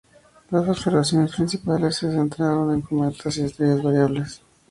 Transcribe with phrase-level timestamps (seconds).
[0.49, 4.41] Las observaciones principales se centraron en cometas y estrellas variables.